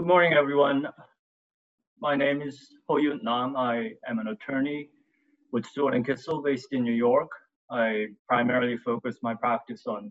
[0.00, 0.88] Good morning, everyone.
[2.00, 2.58] My name is
[2.88, 3.54] Ho Yun Nam.
[3.54, 4.88] I am an attorney
[5.52, 7.28] with Seward and Kissel based in New York.
[7.70, 10.10] I primarily focus my practice on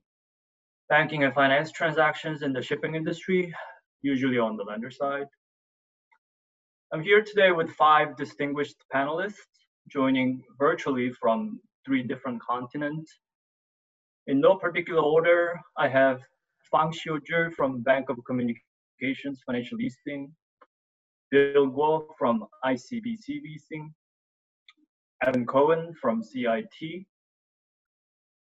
[0.89, 3.52] banking and finance transactions in the shipping industry,
[4.04, 5.25] usually on the lender side.
[6.94, 9.58] I'm here today with five distinguished panelists
[9.92, 13.12] joining virtually from three different continents.
[14.28, 16.20] In no particular order, I have
[16.70, 18.17] Fang Xiuzhi from Bank of
[19.00, 20.31] Communications Financial Leasing,
[21.31, 23.94] Bill Guo from ICBC Leasing,
[25.26, 27.05] Evan Cohen from CIT,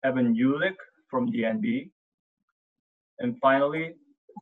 [0.03, 0.75] Evan Ulick
[1.09, 1.89] from DNB,
[3.19, 3.93] and finally,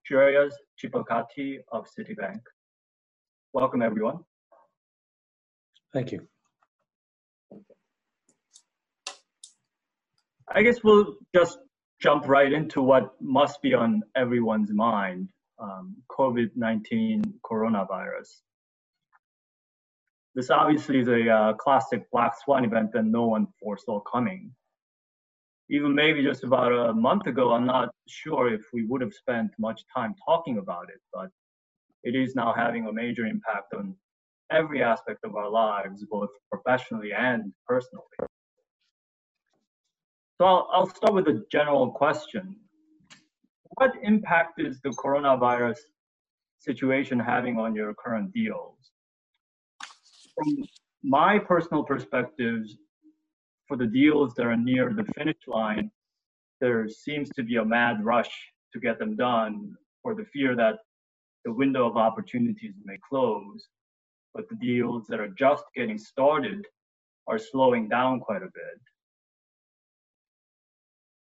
[0.10, 2.40] Shreyas Chipalkatti of Citibank.
[3.54, 4.20] Welcome, everyone.
[5.94, 6.28] Thank you.
[10.54, 11.60] I guess we'll just
[12.02, 15.30] jump right into what must be on everyone's mind
[15.62, 18.42] um, COVID 19 coronavirus.
[20.34, 24.52] This obviously is a uh, classic black swan event that no one foresaw coming.
[25.70, 29.52] Even maybe just about a month ago, I'm not sure if we would have spent
[29.60, 31.30] much time talking about it, but
[32.04, 33.96] it is now having a major impact on
[34.52, 38.04] every aspect of our lives, both professionally and personally.
[40.38, 42.56] So I'll, I'll start with a general question.
[43.76, 45.78] What impact is the coronavirus
[46.60, 48.92] situation having on your current deals?
[50.36, 50.64] From
[51.04, 52.78] my personal perspectives,
[53.68, 55.90] for the deals that are near the finish line,
[56.60, 58.32] there seems to be a mad rush
[58.74, 60.76] to get them done for the fear that
[61.46, 63.68] the window of opportunities may close,
[64.34, 66.66] but the deals that are just getting started
[67.28, 68.80] are slowing down quite a bit.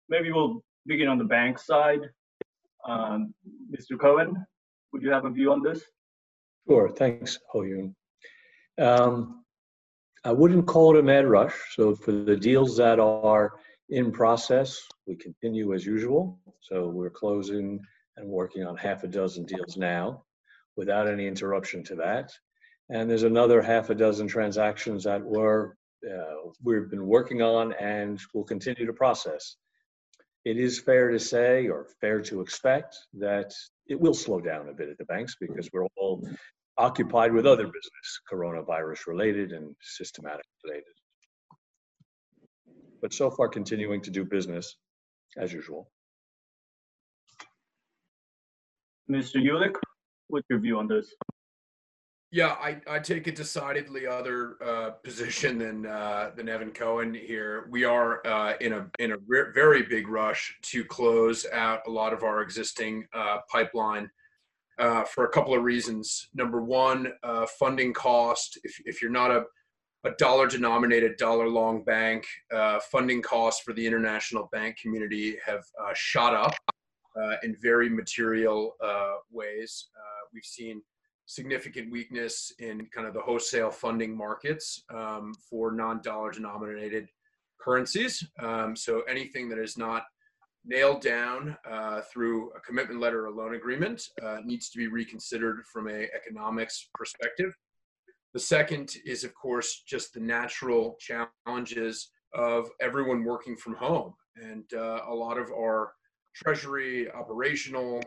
[0.08, 2.02] Maybe we'll begin on the bank side.
[2.88, 3.33] Um,
[3.72, 4.00] Mr.
[4.00, 4.45] Cohen,
[4.94, 5.81] would you have a view on this?
[6.67, 7.94] Sure, thanks, Hoyun.
[8.80, 9.44] Um,
[10.23, 11.53] I wouldn't call it a mad rush.
[11.75, 13.53] So for the deals that are
[13.90, 16.40] in process, we continue as usual.
[16.62, 17.79] So we're closing
[18.18, 20.24] and working on half a dozen deals now
[20.75, 22.31] without any interruption to that.
[22.90, 25.74] And there's another half a dozen transactions that we're,
[26.09, 29.57] uh, we've been working on and will continue to process.
[30.45, 33.51] It is fair to say or fair to expect that
[33.88, 36.28] it will slow down a bit at the banks because we're all
[36.78, 40.94] occupied with other business, coronavirus related and systematic related.
[43.01, 44.78] But so far, continuing to do business
[45.38, 45.89] as usual.
[49.09, 49.38] Mr.
[49.38, 49.75] Ulick,
[50.27, 51.13] what's your view on this?
[52.35, 57.66] Yeah, I, I take a decidedly other uh, position than uh, than Evan Cohen here.
[57.69, 61.90] We are uh, in a in a re- very big rush to close out a
[61.90, 64.12] lot of our existing uh, pipeline
[64.79, 66.28] uh, for a couple of reasons.
[66.34, 68.59] Number one, uh, funding cost.
[68.66, 69.45] If if you're not a
[70.03, 72.28] a dollar denominated, dollar long bank,
[72.91, 75.63] funding costs for the international bank community have
[75.94, 76.53] shot up
[77.44, 78.75] in very material
[79.31, 79.88] ways.
[80.34, 80.81] we've seen
[81.25, 87.08] significant weakness in kind of the wholesale funding markets um, for non-dollar denominated
[87.59, 88.24] currencies.
[88.40, 90.03] Um, so anything that is not
[90.66, 95.63] nailed down uh, through a commitment letter or loan agreement uh, needs to be reconsidered
[95.72, 97.53] from a economics perspective.
[98.34, 104.13] The second is, of course, just the natural challenges of everyone working from home.
[104.36, 105.94] And uh, a lot of our
[106.36, 108.03] treasury, operational,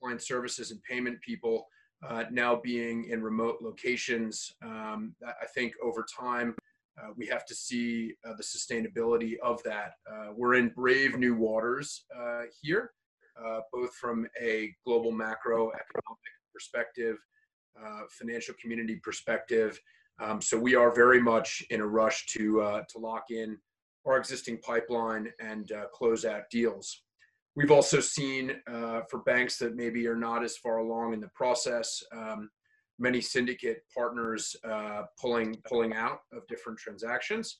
[0.00, 1.66] client services, and payment people
[2.08, 4.52] uh, now being in remote locations.
[4.62, 6.54] Um, I think over time,
[7.00, 9.94] uh, we have to see uh, the sustainability of that.
[10.10, 12.90] Uh, we're in brave new waters uh, here,
[13.42, 15.72] uh, both from a global macroeconomic
[16.52, 17.16] perspective,
[18.10, 19.80] financial community perspective.
[20.20, 23.56] Um, so we are very much in a rush to to lock in
[24.06, 27.02] our existing pipeline and close out deals.
[27.54, 31.28] We've also seen uh, for banks that maybe are not as far along in the
[31.34, 32.48] process, um,
[32.98, 37.58] many syndicate partners uh, pulling pulling out of different transactions.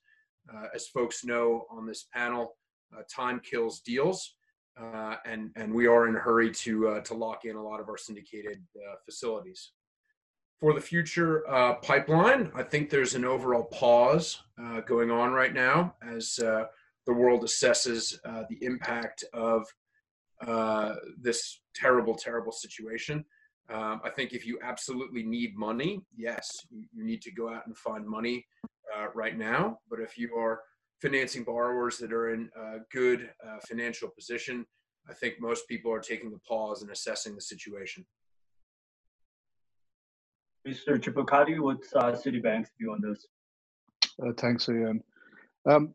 [0.53, 2.57] Uh, as folks know on this panel,
[2.97, 4.35] uh, time kills deals,
[4.81, 7.79] uh, and and we are in a hurry to uh, to lock in a lot
[7.79, 8.63] of our syndicated
[9.05, 9.73] facilities.
[10.59, 11.43] For the future
[11.83, 14.41] pipeline, I think there's an overall pause
[14.87, 18.17] going on right now as the world assesses
[18.49, 19.67] the impact of
[20.47, 23.25] uh, this terrible, terrible situation.
[23.73, 27.67] Um, I think if you absolutely need money, yes, you, you need to go out
[27.67, 28.45] and find money
[28.97, 29.79] uh, right now.
[29.89, 30.61] But if you are
[31.01, 34.67] financing borrowers that are in a good uh, financial position,
[35.09, 38.05] I think most people are taking a pause and assessing the situation.
[40.67, 40.97] Mr.
[40.97, 43.27] Chipalkatti, what's uh, Citibank's view on this?
[44.23, 45.03] Uh, thanks, Ian.
[45.69, 45.93] Um,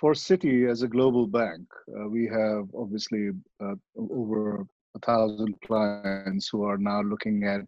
[0.00, 3.30] for Citi as a global bank, uh, we have obviously
[3.62, 7.62] uh, over a thousand clients who are now looking at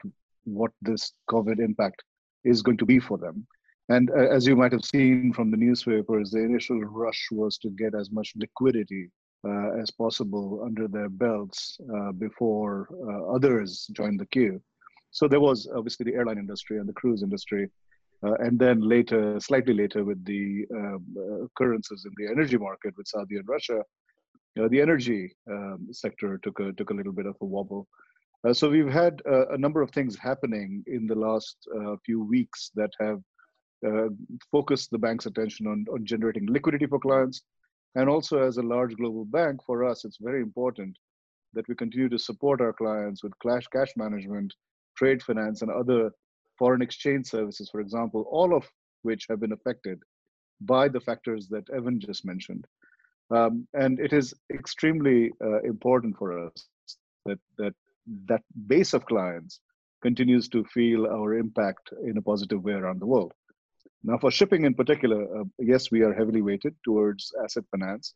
[0.44, 2.02] what this COVID impact
[2.44, 3.46] is going to be for them.
[3.88, 7.70] And uh, as you might have seen from the newspapers, the initial rush was to
[7.70, 9.10] get as much liquidity
[9.46, 14.60] uh, as possible under their belts uh, before uh, others joined the queue.
[15.12, 17.70] So there was obviously the airline industry and the cruise industry.
[18.24, 21.04] Uh, and then later, slightly later, with the um,
[21.44, 23.82] occurrences in the energy market with Saudi and Russia,
[24.70, 27.86] the energy um, sector took a took a little bit of a wobble.
[28.46, 32.22] Uh, so we've had uh, a number of things happening in the last uh, few
[32.22, 33.20] weeks that have
[34.50, 37.42] focused the bank's attention on, on generating liquidity for clients.
[37.94, 40.96] And also as a large global bank, for us, it's very important
[41.52, 44.52] that we continue to support our clients with cash, cash management,
[44.96, 46.10] trade finance, and other
[46.58, 48.64] foreign exchange services, for example, all of
[49.02, 49.98] which have been affected
[50.60, 52.64] by the factors that Evan just mentioned.
[53.30, 56.68] Um, and it is extremely uh, important for us
[57.26, 57.74] that, that
[58.26, 59.60] that base of clients
[60.02, 63.32] continues to feel our impact in a positive way around the world.
[64.04, 68.14] Now, for shipping in particular, uh, yes, we are heavily weighted towards asset finance.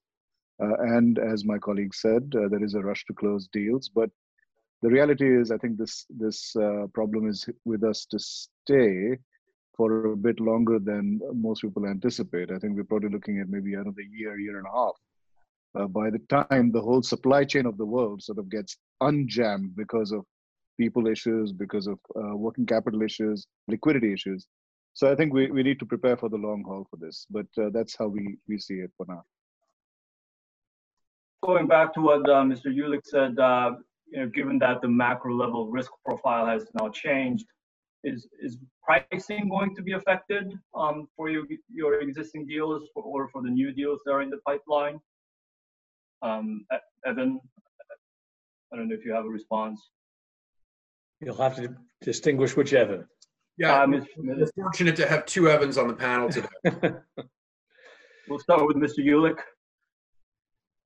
[0.63, 3.91] Uh, and as my colleague said, uh, there is a rush to close deals.
[3.93, 4.11] But
[4.83, 9.19] the reality is, I think this, this uh, problem is with us to stay
[9.77, 12.51] for a bit longer than most people anticipate.
[12.51, 14.95] I think we're probably looking at maybe another year, year and a half
[15.75, 19.75] uh, by the time the whole supply chain of the world sort of gets unjammed
[19.77, 20.25] because of
[20.79, 24.47] people issues, because of uh, working capital issues, liquidity issues.
[24.95, 27.47] So I think we, we need to prepare for the long haul for this, but
[27.59, 29.23] uh, that's how we, we see it for now.
[31.45, 32.67] Going back to what uh, Mr.
[32.67, 33.73] Ulick said, uh,
[34.11, 37.47] you know, given that the macro level risk profile has now changed,
[38.03, 43.29] is is pricing going to be affected um, for your your existing deals for, or
[43.29, 44.99] for the new deals that are in the pipeline?
[46.23, 46.67] Um,
[47.07, 47.41] Evan,
[48.73, 49.81] I don't know if you have a response.
[51.21, 53.07] You'll have to distinguish which Evan.
[53.59, 56.49] Yeah, um, we're fortunate to have two Evans on the panel today.
[58.29, 59.05] we'll start with Mr.
[59.05, 59.39] Ulick.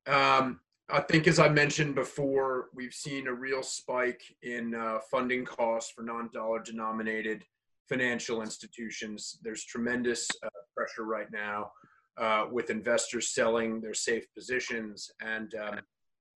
[0.07, 0.61] Um,
[0.91, 5.91] I think, as I mentioned before, we've seen a real spike in uh, funding costs
[5.91, 7.43] for non-dollar denominated
[7.89, 9.39] financial institutions.
[9.43, 11.71] There's tremendous uh, pressure right now
[12.19, 15.11] uh, with investors selling their safe positions.
[15.21, 15.81] And um,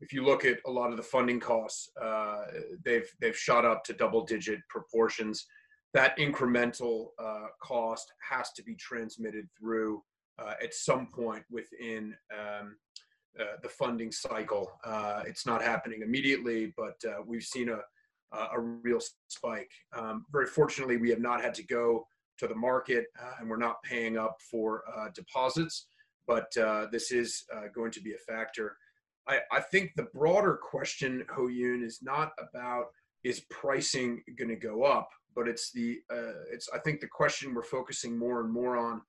[0.01, 2.45] if you look at a lot of the funding costs, uh,
[2.85, 5.47] they've they've shot up to double digit proportions.
[5.93, 10.03] That incremental uh, cost has to be transmitted through
[10.39, 12.77] uh, at some point within um,
[13.39, 14.73] uh, the funding cycle.
[14.85, 17.79] Uh, it's not happening immediately, but we've seen a
[18.53, 19.71] a real spike.
[19.97, 22.07] Um, very fortunately, we have not had to go
[22.39, 25.87] to the market uh, and we're not paying up for uh, deposits,
[26.27, 27.45] but uh, this is
[27.75, 28.77] going to be a factor.
[29.27, 32.87] I, I think the broader question, Ho Yoon, is not about
[33.25, 35.99] is pricing going to go up, but it's the
[36.53, 39.01] it's I think the question we're focusing more and more on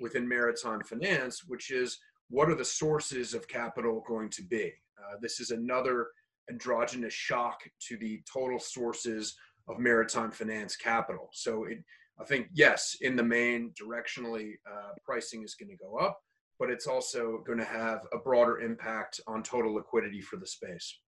[0.00, 4.72] within maritime finance, which is what are the sources of capital going to be?
[4.98, 6.08] Uh, this is another
[6.50, 9.36] androgynous shock to the total sources
[9.68, 11.28] of maritime finance capital.
[11.32, 11.78] So it,
[12.20, 16.18] I think yes, in the main, directionally, uh, pricing is going to go up,
[16.58, 20.98] but it's also going to have a broader impact on total liquidity for the space.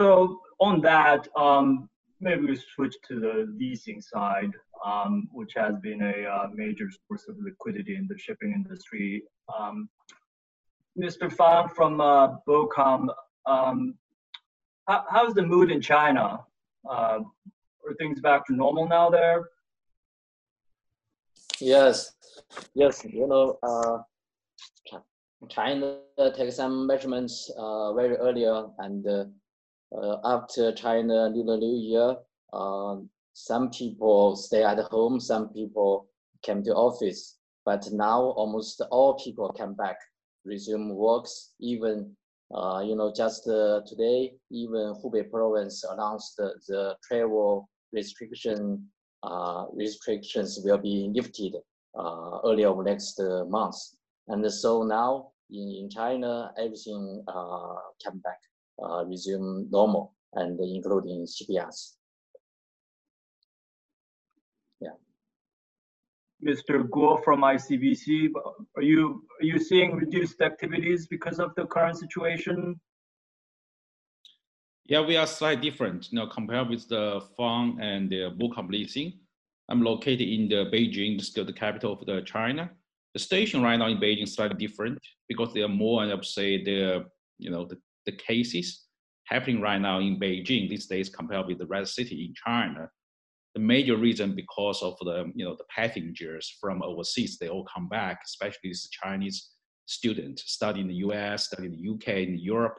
[0.00, 1.88] So on that, um,
[2.20, 4.50] maybe we switch to the leasing side,
[4.84, 9.22] um, which has been a uh, major source of liquidity in the shipping industry.
[9.56, 9.88] Um,
[10.98, 11.30] Mr.
[11.32, 13.08] Fan from uh, BOCOM,
[13.46, 13.94] um,
[14.88, 16.40] how, how's the mood in China?
[16.88, 17.20] Uh,
[17.86, 19.48] are things back to normal now there?
[21.60, 22.14] Yes,
[22.74, 23.04] yes.
[23.04, 23.98] You know, uh,
[25.48, 25.98] China
[26.36, 29.24] take some measurements uh, very earlier, and uh,
[29.96, 32.16] uh, after China Lunar New Year,
[32.52, 32.96] uh,
[33.38, 36.08] some people stay at home, some people
[36.42, 39.96] came to office, but now almost all people come back,
[40.44, 41.54] resume works.
[41.60, 42.16] Even
[42.52, 48.84] uh, you know, just uh, today, even Hubei province announced the, the travel restriction
[49.22, 51.54] uh, restrictions will be lifted
[51.96, 53.76] uh, early of next uh, month.
[54.26, 58.40] And so now in, in China, everything uh, come back,
[58.82, 61.97] uh, resume normal, and including CPS.
[66.46, 66.88] Mr.
[66.88, 68.30] Guo from ICBC,
[68.76, 72.80] are you are you seeing reduced activities because of the current situation?
[74.86, 79.18] Yeah, we are slightly different, you know, compared with the Fang and the BOCOM leasing.
[79.68, 82.70] I'm located in the Beijing, still the capital of the China.
[83.12, 86.24] The station right now in Beijing is slightly different because there are more, I would
[86.24, 87.04] say, the
[87.38, 88.84] you know the, the cases
[89.24, 92.88] happening right now in Beijing these days compared with the rest city in China.
[93.54, 97.88] The major reason because of the you know the passengers from overseas they all come
[97.88, 99.50] back, especially these Chinese
[99.86, 102.76] students studying in the U.S., studying in the U.K., in Europe.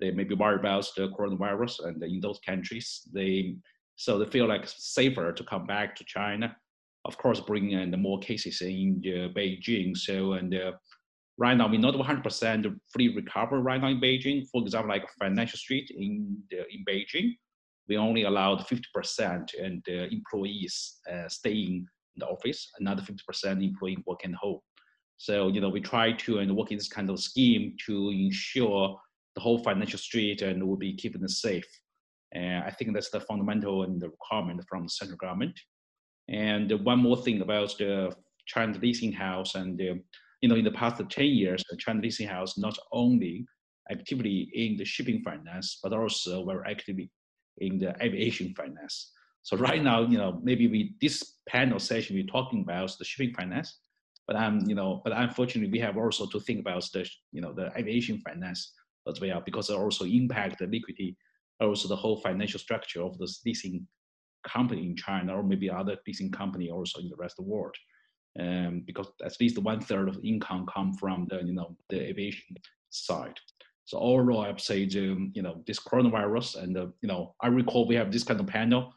[0.00, 3.56] They may be worried about the coronavirus, and in those countries they
[3.96, 6.56] so they feel like safer to come back to China.
[7.04, 9.96] Of course, bringing in the more cases in uh, Beijing.
[9.96, 10.72] So and uh,
[11.36, 14.46] right now we're not 100% fully recovered right now in Beijing.
[14.50, 17.36] For example, like Financial Street in the, in Beijing,
[17.88, 23.98] we only allowed 50% and uh, employees uh, staying in the office, another 50% employee
[24.06, 24.60] working at home.
[25.16, 28.98] So you know we try to and work in this kind of scheme to ensure
[29.34, 31.66] the whole financial street and will be keeping it safe.
[32.32, 35.58] And I think that's the fundamental and the requirement from the central government.
[36.28, 38.14] And one more thing about the
[38.46, 40.00] China leasing house and the,
[40.40, 43.46] you know in the past 10 years, the China leasing house not only
[43.90, 47.10] actively in the shipping finance, but also very actively
[47.58, 49.12] in the aviation finance.
[49.42, 53.34] So right now, you know, maybe we this panel session we're talking about the shipping
[53.34, 53.78] finance,
[54.26, 57.52] but I'm, you know, but unfortunately we have also to think about the, you know,
[57.52, 58.72] the aviation finance
[59.06, 61.16] as well because it also impact the liquidity,
[61.60, 63.86] also the whole financial structure of the leasing
[64.46, 67.74] company in China or maybe other leasing company also in the rest of the world.
[68.40, 72.56] Um, because at least one third of income come from the, you know, the aviation
[72.90, 73.38] side.
[73.86, 77.94] So overall, I'd say you know, this coronavirus and, the, you know, I recall we
[77.96, 78.92] have this kind of panel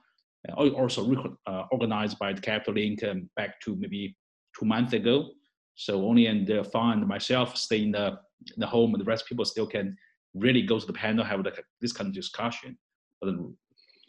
[0.50, 4.16] uh, also uh, organized by the Capital Link um, back to maybe
[4.58, 5.32] two months ago.
[5.76, 8.20] So only and the fund myself stay in the,
[8.56, 9.96] in the home and the rest people still can
[10.34, 12.78] really go to the panel, have like this kind of discussion.
[13.22, 13.36] But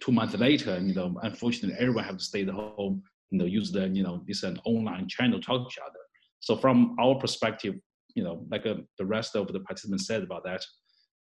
[0.01, 3.73] two months later, you know, unfortunately, everyone have to stay at home, you know, use
[3.73, 5.99] the, you know, this an online channel to talk to each other.
[6.41, 7.75] So from our perspective,
[8.15, 10.65] you know, like uh, the rest of the participants said about that,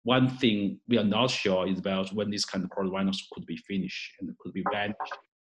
[0.05, 3.57] one thing we are not sure is about when this kind of coronavirus could be
[3.57, 4.95] finished and could be banned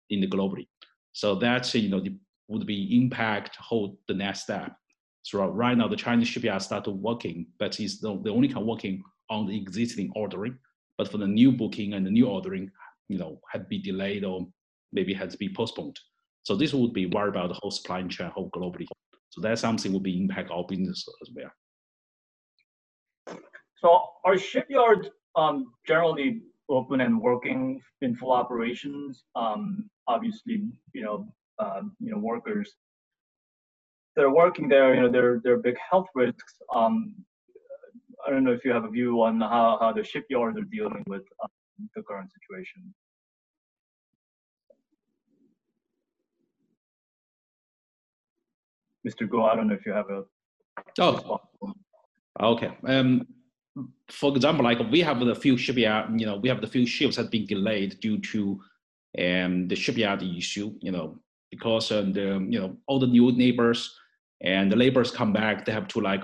[0.10, 0.68] in the globally.
[1.12, 2.04] So that, you know,
[2.48, 4.72] would be impact hold the next step.
[5.24, 9.02] So right now, the Chinese shipyard started working, but it's the, the only can working
[9.30, 10.58] on the existing ordering.
[10.98, 12.72] But for the new booking and the new ordering,
[13.10, 14.48] you know, had to be delayed or
[14.94, 16.00] maybe had to be postponed.
[16.44, 18.86] So this would be worry about the whole supply chain whole globally.
[19.36, 21.52] So that's something would be impact our business as well.
[23.76, 29.26] So are shipyards um, generally open and working in full operations?
[29.36, 31.28] Um, obviously, you know,
[31.60, 32.76] uh, you know, workers
[34.16, 36.54] that are working there, you know, there there are big health risks.
[36.74, 37.14] Um,
[38.26, 41.04] I don't know if you have a view on how, how the shipyards are dealing
[41.08, 42.94] with um, the current situation.
[49.06, 49.28] Mr.
[49.28, 50.24] Guo, I don't know if you have a.
[51.00, 51.40] Oh,
[52.42, 52.72] okay.
[52.86, 53.28] Um,
[54.10, 57.18] for example, like we have the few shipyard, you know, we have the few ships
[57.18, 58.62] that been delayed due to
[59.20, 61.18] um, the shipyard issue, you know,
[61.52, 63.98] because um, the, you know, all the new neighbors
[64.42, 66.24] and the laborers come back, they have to like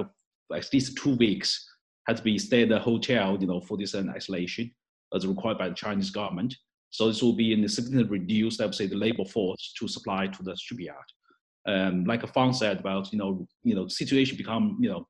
[0.53, 1.67] at least two weeks
[2.07, 4.71] had to be stay at the hotel, you know, for this uh, isolation
[5.13, 6.55] as required by the Chinese government.
[6.89, 10.27] So this will be in significantly reduced, I would say, the labor force to supply
[10.27, 10.97] to the shipyard.
[11.67, 15.07] Um, like Fang said about, you know, you know, situation become, you know,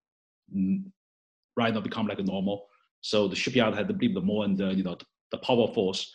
[1.55, 2.67] right now become like a normal.
[3.01, 4.97] So the shipyard had to be the more and the, you know,
[5.31, 6.13] the, power force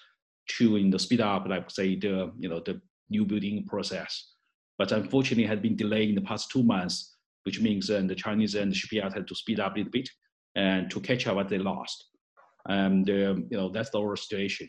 [0.50, 4.34] to in the speed up, like say the, you know, the new building process.
[4.78, 8.54] But unfortunately, had been delayed in the past two months, which means uh, the Chinese
[8.54, 10.08] and the shipyard had to speed up a little bit
[10.54, 12.08] and to catch up what they lost.
[12.68, 14.68] And um, you know that's the whole situation.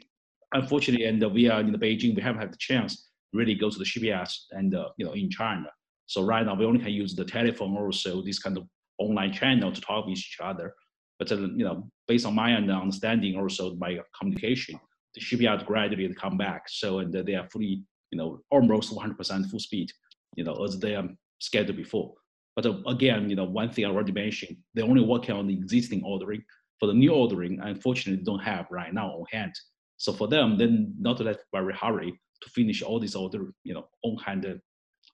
[0.54, 3.86] Unfortunately, and we are in Beijing, we haven't had the chance really go to the
[3.86, 5.70] shipyards and uh, you know in China.
[6.06, 8.64] So right now we only can use the telephone or so this kind of
[8.98, 10.74] online channel to talk with each other.
[11.20, 14.80] But uh, you know, based on my understanding, also my communication,
[15.14, 16.64] the shipyard gradually come back.
[16.68, 19.92] So and they are fully, you know, almost 100% full speed,
[20.36, 22.14] you know, as they are scheduled before.
[22.56, 25.54] But uh, again, you know, one thing I already mentioned, they're only working on the
[25.54, 26.44] existing ordering.
[26.80, 29.54] For the new ordering, unfortunately, don't have right now on hand.
[29.98, 33.88] So for them, then not that very hurry to finish all this order, you know,
[34.04, 34.46] on hand,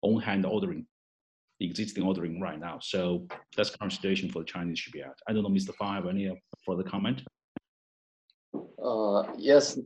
[0.02, 0.86] on hand ordering,
[1.60, 2.80] existing ordering right now.
[2.82, 5.16] So that's the current situation for the Chinese shipyard.
[5.28, 5.74] I don't know, Mr.
[5.76, 6.32] Fang, have any
[6.66, 7.24] further comment?
[8.84, 9.78] Uh, yes,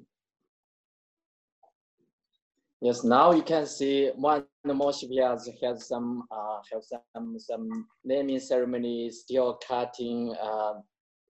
[2.79, 8.39] Yes, now you can see one more shipyards has some uh, have some some naming
[8.39, 10.73] ceremony, steel cutting uh,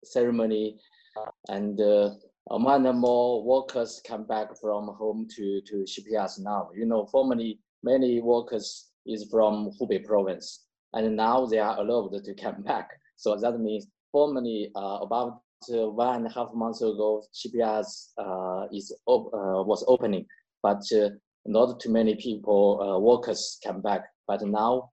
[0.03, 0.77] ceremony,
[1.47, 2.09] and uh,
[2.51, 6.69] more and more workers come back from home to, to shipyards now.
[6.75, 12.33] You know, formerly many workers is from Hubei province, and now they are allowed to
[12.35, 12.89] come back.
[13.15, 15.41] So that means formerly uh, about
[15.73, 20.25] uh, one and a half months ago, shipyards uh, is op uh, was opening,
[20.63, 21.09] but uh,
[21.45, 24.03] not too many people, uh, workers come back.
[24.27, 24.91] But now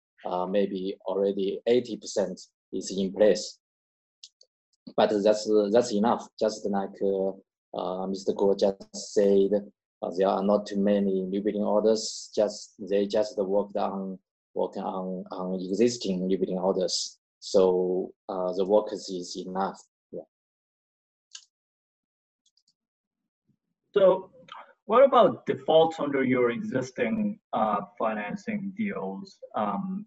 [0.48, 3.58] maybe already 80% is in place
[4.96, 6.28] but that's that's enough.
[6.38, 7.28] Just like uh,
[7.76, 8.34] uh, Mr.
[8.34, 9.50] Guo just said,
[10.02, 12.30] uh, there are not too many new building orders.
[12.34, 14.18] Just they just worked on
[14.54, 17.18] working on on existing new building orders.
[17.40, 19.78] So the workers is enough.
[20.12, 20.22] Yeah.
[23.92, 24.30] So
[24.86, 29.38] what about defaults under your existing uh, financing deals?
[29.56, 30.06] Um,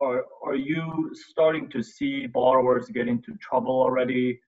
[0.00, 4.38] are, are you starting to see borrowers get into trouble already?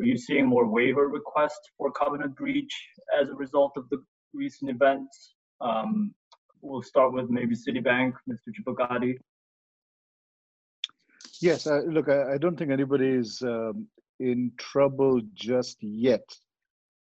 [0.00, 2.72] Are you seeing more waiver requests for covenant breach
[3.18, 4.02] as a result of the
[4.34, 5.34] recent events?
[5.60, 6.14] Um,
[6.60, 8.48] we'll start with maybe Citibank, Mr.
[8.54, 9.18] Chipalkatti.
[11.40, 13.88] Yes, look, I, I, don't think anybody is um,
[14.20, 16.22] in trouble just yet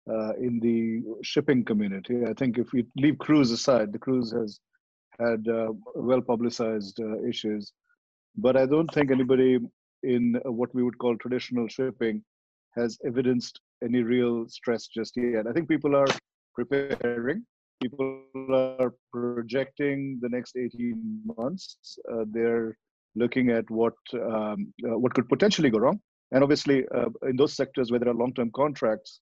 [0.10, 2.26] uh, in the shipping community.
[2.28, 4.60] I think if we leave cruise aside, the cruise has
[5.20, 7.72] had uh, well publicized uh, issues.
[8.36, 9.60] But I don't think anybody
[10.04, 12.24] in what we would call traditional shipping
[12.76, 15.48] has evidenced any real stress just yet.
[15.48, 16.08] I think people are
[16.56, 17.46] preparing.
[17.82, 18.24] People
[18.54, 21.78] are projecting the next 18 months.
[22.12, 22.78] Uh, they're
[23.16, 26.00] looking at what um, uh, what could potentially go wrong.
[26.32, 29.20] And obviously, uh, in those sectors where there are long-term contracts,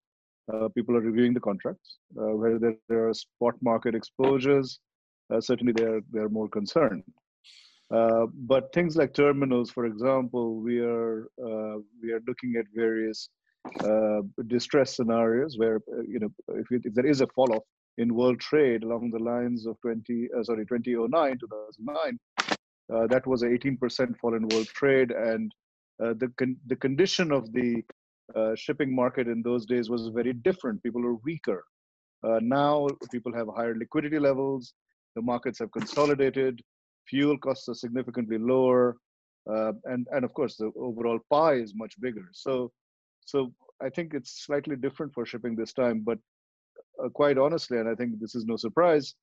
[0.53, 1.97] uh, people are reviewing the contracts.
[2.15, 4.79] Uh, where there, there, are spot market exposures,
[5.33, 7.03] uh, certainly they're they're more concerned.
[7.91, 13.29] Uh, but things like terminals, for example, we are uh, we are looking at various
[13.83, 17.63] uh, distress scenarios where uh, you know if, it, if there is a fall off
[17.97, 23.57] in world trade along the lines of 20 uh, sorry 2009 2009 that was an
[23.57, 25.51] 18% fall in world trade and
[25.99, 27.83] the con- the condition of the
[28.55, 30.81] shipping market in those days was very different.
[30.83, 31.63] People were weaker.
[32.23, 34.73] Now people have higher liquidity levels.
[35.15, 36.61] The markets have consolidated
[37.09, 38.97] fuel costs are significantly lower,
[39.51, 42.27] uh, and and of course the overall pie is much bigger.
[42.33, 42.71] So
[43.25, 46.19] so I think it's slightly different for shipping this time, but
[47.03, 49.15] uh, quite honestly, and I think this is no surprise,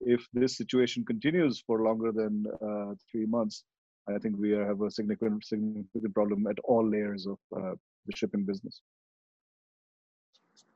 [0.00, 3.64] if this situation continues for longer than uh, three months,
[4.08, 7.74] I think we have a significant significant problem at all layers of uh,
[8.06, 8.82] the shipping business.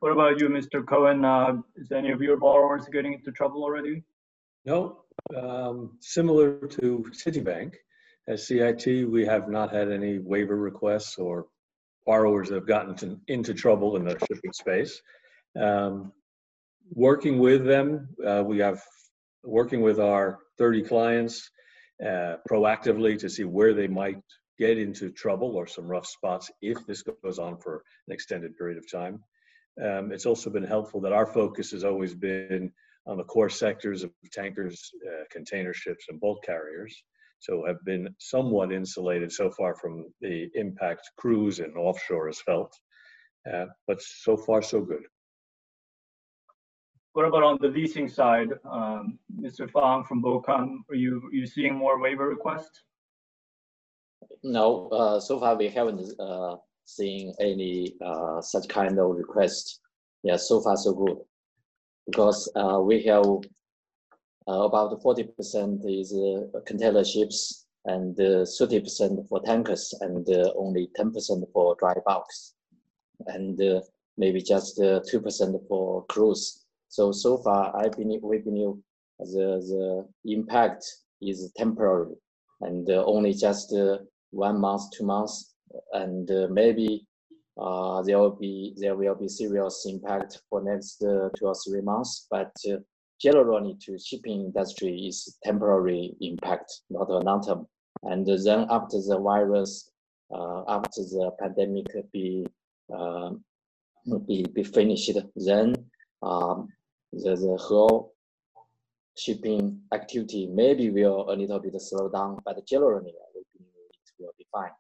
[0.01, 0.87] What about you, Mr.
[0.87, 1.25] Cohen?
[1.25, 4.03] Uh, is any of your borrowers getting into trouble already?
[4.69, 4.99] No,
[5.35, 7.73] um, similar to Citibank,
[8.27, 11.47] as CIT, we have not had any waiver requests or
[12.05, 15.01] borrowers that have gotten to, into trouble in the shipping space.
[15.59, 16.13] Um,
[16.91, 18.83] working with them, uh, we have
[19.43, 21.51] working with our 30 clients
[22.05, 24.21] uh, proactively to see where they might
[24.59, 28.77] get into trouble or some rough spots if this goes on for an extended period
[28.77, 29.25] of time.
[29.83, 32.71] Um, it's also been helpful that our focus has always been
[33.09, 36.95] on the core sectors of tankers, uh, container ships, and bulk carriers.
[37.41, 42.73] So have been somewhat insulated so far from the impact cruise and offshore has felt.
[43.51, 45.03] Uh, but so far, so good.
[47.13, 49.71] What about on the leasing side, um, Mr.
[49.71, 50.81] Fang from BOCOM?
[50.91, 52.85] Are you are you seeing more waiver requests?
[54.45, 59.81] No, uh, so far we haven't uh, seen any uh, such kind of request.
[60.23, 61.19] Yeah, so far so good
[62.09, 63.27] because uh, we have
[64.49, 70.89] uh, about 40% is uh, container ships and uh, 30% for tankers and uh, only
[70.99, 71.13] 10%
[71.53, 72.55] for dry bulks
[73.27, 73.81] and uh,
[74.17, 76.65] maybe just 2% for cruise.
[76.89, 78.75] So, so far, I believe, we believe
[79.19, 79.61] the,
[80.25, 80.85] the impact
[81.21, 82.15] is temporary
[82.63, 83.75] and only just
[84.31, 85.55] one month, two months,
[85.93, 87.07] and maybe
[87.59, 91.81] uh, there will be there will be serious impact for next uh, two or three
[91.81, 92.27] months.
[92.31, 92.77] But uh,
[93.21, 97.67] generally, to shipping industry is temporary impact, not a long term.
[98.05, 99.91] And then after the virus,
[100.33, 102.47] uh, after the pandemic be
[102.95, 103.31] uh,
[104.27, 105.75] be be finished, then
[106.23, 106.69] um,
[107.13, 108.15] the the whole
[109.17, 114.71] shipping activity maybe will a little bit slow down, but generally it will be fine.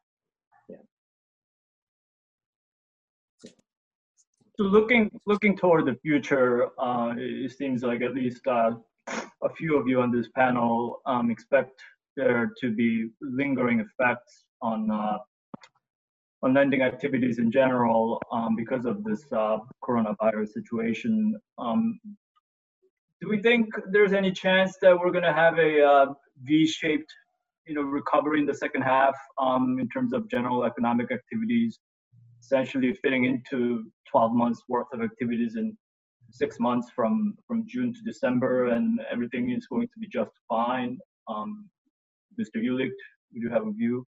[4.59, 8.73] So looking looking toward the future, uh, it seems like at least uh,
[9.45, 11.81] a few of you on this panel um, expect
[12.17, 15.19] there to be lingering effects on uh,
[16.43, 21.37] on lending activities in general um, because of this uh, coronavirus situation.
[21.57, 22.01] Um,
[23.21, 26.07] do we think there's any chance that we're going to have a uh,
[26.43, 27.13] V-shaped,
[27.65, 31.79] you know, recovery in the second half um, in terms of general economic activities,
[32.49, 35.77] essentially fitting into 12 months worth of activities in
[36.31, 40.99] six months from from June to December, and everything is going to be just fine?
[41.29, 41.69] Um,
[42.41, 42.57] Mr.
[42.57, 42.97] Ulick,
[43.33, 44.07] would you have a view?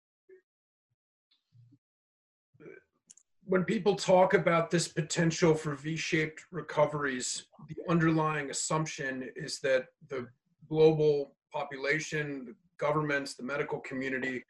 [3.45, 10.29] when people talk about this potential for V-shaped recoveries, the underlying assumption is that the
[10.69, 14.45] global population, the governments, the medical community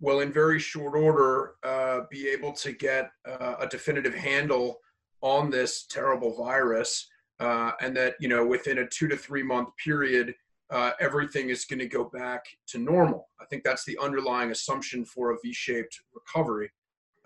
[0.00, 4.78] will in very short order uh, be able to get uh, a definitive handle
[5.20, 7.08] on this terrible virus
[7.40, 10.34] uh, and that you know within a two to three month period
[10.70, 15.04] uh, everything is going to go back to normal i think that's the underlying assumption
[15.04, 16.70] for a v-shaped recovery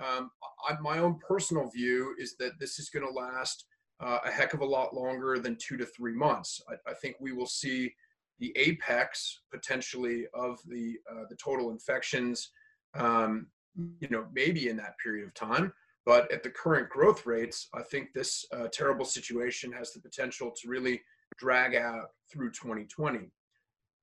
[0.01, 0.31] um,
[0.69, 3.65] I, my own personal view is that this is going to last
[4.01, 6.63] uh, a heck of a lot longer than two to three months.
[6.69, 7.93] I, I think we will see
[8.39, 12.51] the apex potentially of the uh, the total infections,
[12.99, 13.47] um,
[14.01, 15.73] you know, maybe in that period of time.
[16.05, 20.53] But at the current growth rates, I think this uh, terrible situation has the potential
[20.61, 21.01] to really
[21.39, 23.31] drag out through 2020.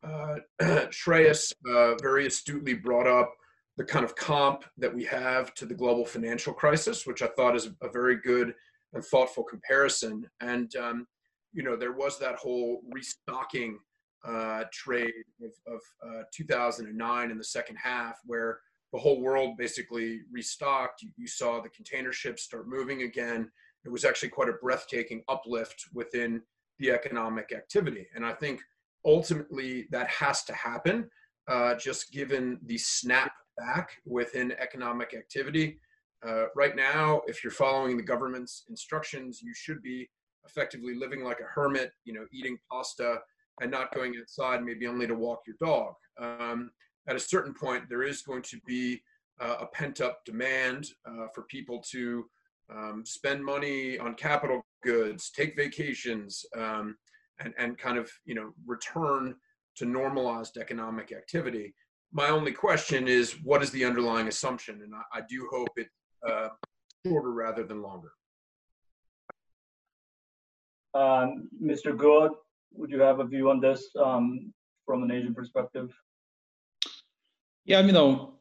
[0.04, 0.36] Uh,
[0.92, 3.34] Shreyas uh, very astutely brought up
[3.78, 7.56] the kind of comp that we have to the global financial crisis, which I thought
[7.56, 8.54] is a very good
[8.94, 10.30] and thoughtful comparison.
[10.42, 11.08] And um,
[11.54, 13.80] you know, there was that whole restocking
[14.24, 18.60] uh, trade of, of uh, 2009 in the second half, where
[18.96, 21.04] the whole world basically restocked.
[21.18, 23.52] You, saw the container ships start moving again.
[23.84, 26.42] It was actually quite a breathtaking uplift within
[26.80, 28.08] the economic activity.
[28.16, 28.62] And I think
[29.04, 31.10] ultimately that has to happen,
[31.50, 35.78] uh, just given the snap back within economic activity.
[36.26, 40.10] Uh, right now, if you're following the government's instructions, you should be
[40.46, 43.18] effectively living like a hermit, you know, eating pasta
[43.60, 45.96] and not going outside, maybe only to walk your dog.
[46.18, 46.72] Um,
[47.08, 49.02] at a certain point, there is going to be
[49.40, 52.26] uh, a pent up demand uh, for people to
[52.74, 56.96] um, spend money on capital goods, take vacations, um,
[57.40, 59.36] and, and kind of, you know, return
[59.76, 61.74] to normalized economic activity.
[62.12, 64.82] My only question is what is the underlying assumption?
[64.84, 65.88] And i, I do hope it
[66.28, 66.50] uh,
[67.06, 68.12] shorter rather than longer.
[70.94, 72.30] Um, mr Guo
[72.72, 74.54] would you have a view on this um,
[74.86, 75.94] from an asian perspective
[77.66, 78.34] yeah you know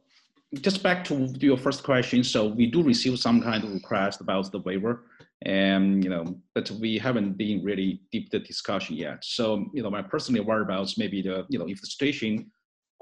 [0.61, 4.51] just back to your first question so we do receive some kind of request about
[4.51, 5.05] the waiver
[5.41, 9.89] and you know but we haven't been really deep the discussion yet so you know
[9.89, 12.49] my personally worry about maybe the you know if the situation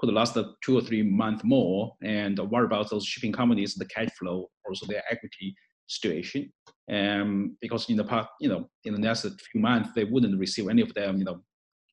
[0.03, 1.95] could last two or three months more.
[2.03, 5.55] And worry about those shipping companies, the cash flow, also their equity
[5.87, 6.51] situation?
[6.91, 10.67] Um, because in the past, you know, in the next few months, they wouldn't receive
[10.67, 11.41] any of them, you know,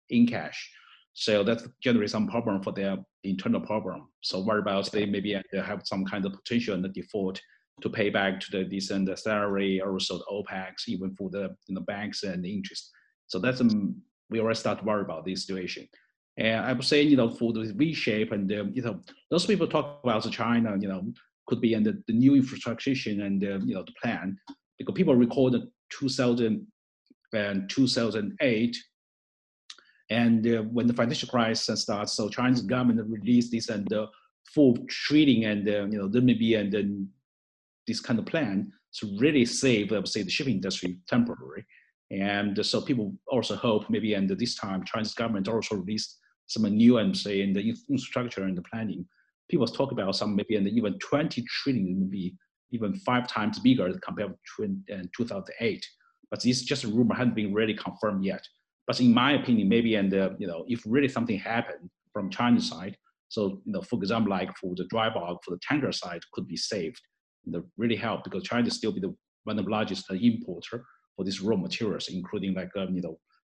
[0.09, 0.71] in cash.
[1.12, 4.09] So that generates some problem for their internal problem.
[4.23, 7.40] So what about they maybe have some kind of potential the default
[7.83, 12.23] to pay back to the decent salary, also the OPEX, even for the know, banks
[12.23, 12.90] and the interest.
[13.27, 13.96] So that's um,
[14.31, 15.88] we already start to worry about this situation.
[16.37, 19.46] And I would say, you know, for the V shape and, um, you know, those
[19.46, 21.12] people talk about China, you know,
[21.46, 24.38] could be in the, the new infrastructure and, uh, you know, the plan.
[24.79, 26.66] Because people recall the 2000
[27.33, 28.77] and 2008,
[30.11, 34.07] and uh, when the financial crisis starts, so Chinese government released this and uh,
[34.53, 37.09] full trading and, uh, you know, there may be and then
[37.87, 41.64] this kind of plan to really save, would say, the shipping industry temporarily.
[42.11, 46.18] And so people also hope maybe, and this time Chinese government also released
[46.49, 49.07] some new and say in the infrastructure and the planning.
[49.49, 52.35] People talk about some maybe and even 20 trillion, maybe
[52.73, 54.79] even five times bigger compared to
[55.16, 55.87] 2008.
[56.31, 58.44] But this just a rumor hasn't been really confirmed yet.
[58.90, 62.68] But in my opinion, maybe and uh, you know if really something happened from China's
[62.68, 62.96] side,
[63.29, 66.48] so you know for example like for the dry bulk for the tanker side could
[66.48, 67.00] be saved,
[67.44, 71.40] you really help because China still be the one of the largest importer for these
[71.40, 73.16] raw materials, including like um, you know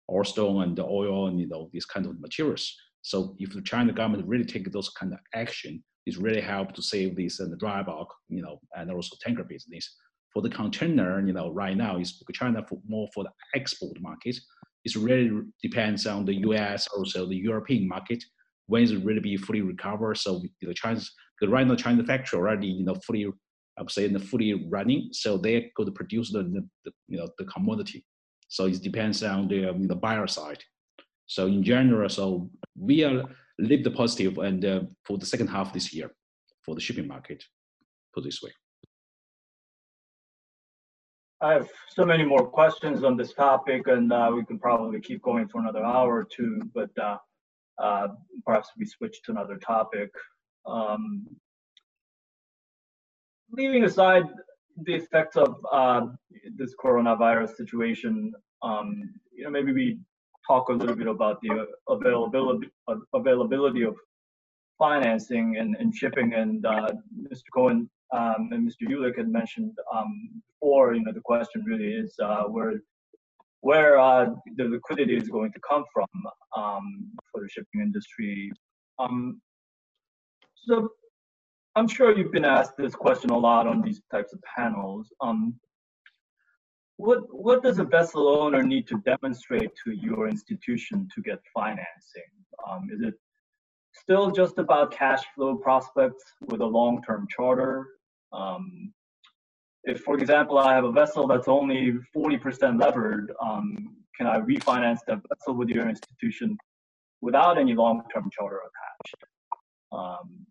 [0.09, 2.75] ore stone and the oil and you know these kind of materials.
[3.01, 6.81] So if the China government really take those kind of action, it really help to
[6.81, 9.95] save this and the dry bulk, you know, and also tanker business.
[10.33, 14.35] For the container, you know, right now is China for more for the export market.
[14.83, 15.29] It really
[15.61, 16.87] depends on the U.S.
[16.87, 18.23] also the European market
[18.67, 20.17] when it really be fully recovered.
[20.17, 23.27] So know, China's because right now China factory already you know fully
[23.77, 27.45] I'm saying the fully running, so they could produce the, the, the you know the
[27.45, 28.05] commodity.
[28.47, 30.61] So it depends on the, um, the buyer side.
[31.25, 33.23] So in general, so we are
[33.59, 36.11] leave the positive and uh, for the second half this year
[36.65, 37.43] for the shipping market,
[38.13, 38.51] put this way.
[41.41, 45.23] I have so many more questions on this topic, and uh, we can probably keep
[45.23, 47.17] going for another hour or two, but uh,
[47.81, 48.09] uh,
[48.45, 50.11] perhaps we switch to another topic.
[50.67, 51.25] Um,
[53.51, 54.25] leaving aside
[54.83, 56.07] the effects of uh,
[56.55, 59.99] this coronavirus situation, um, you know, maybe we
[60.47, 62.69] talk a little bit about the availability
[63.13, 63.95] availability of
[64.77, 66.33] financing and, and shipping.
[66.33, 66.91] And uh,
[67.31, 67.49] Mr.
[67.53, 68.89] Cohen um, and Mr.
[68.89, 72.73] Ulick had mentioned um, before, you know, the question really is uh, where
[73.61, 74.25] where uh,
[74.57, 76.07] the liquidity is going to come from
[76.57, 78.51] um, for the shipping industry.
[78.97, 79.39] Um,
[80.55, 80.89] so
[81.75, 85.07] I'm sure you've been asked this question a lot on these types of panels.
[85.21, 85.55] Um,
[86.97, 92.31] what what does a vessel owner need to demonstrate to your institution to get financing?
[92.67, 93.13] Um, is it
[93.93, 97.87] still just about cash flow prospects with a long-term charter?
[98.33, 98.93] Um,
[99.83, 104.99] if, for example, I have a vessel that's only 40% levered, um, can I refinance
[105.07, 106.57] that vessel with your institution
[107.21, 109.23] without any long-term charter attached?
[109.91, 110.45] Um,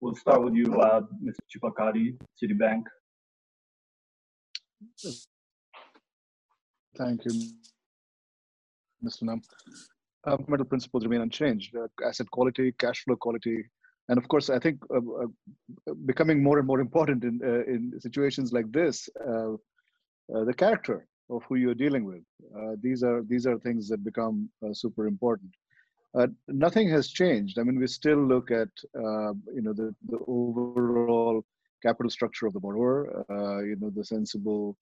[0.00, 1.40] we'll start with you, uh, Mr.
[1.50, 2.84] Chipalkatti, Citibank.
[6.98, 7.32] Thank you,
[9.04, 9.22] Mr.
[9.22, 9.40] Nam.
[10.24, 11.74] Fundamental principles remain unchanged.
[11.76, 13.64] Uh, asset quality, cash flow quality,
[14.08, 18.00] and of course, I think uh, uh, becoming more and more important in uh, in
[18.00, 19.54] situations like this, uh,
[20.28, 22.22] the character of who you're dealing with.
[22.82, 25.52] these are these are things that become super important.
[26.66, 27.58] nothing has changed.
[27.58, 28.72] I mean, we still look at
[29.56, 31.44] you know the the overall
[31.86, 32.98] capital structure of the borrower.
[33.70, 34.76] you know the sensible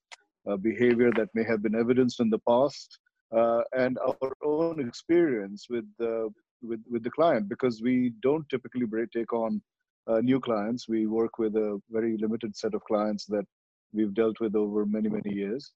[0.68, 2.88] behavior that may have been evidenced in the past.
[3.34, 6.30] Uh, and our own experience with the
[6.66, 9.60] with, with the client because we don't typically take on
[10.06, 10.88] uh, new clients.
[10.88, 13.44] We work with a very limited set of clients that
[13.92, 15.72] we've dealt with over many, many years.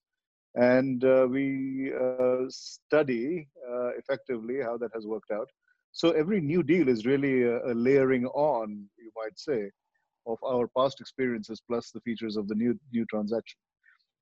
[0.55, 5.49] And uh, we uh, study uh, effectively how that has worked out.
[5.91, 9.69] So every new deal is really a, a, layering on, you might say,
[10.27, 13.57] of our past experiences plus the features of the new new transaction.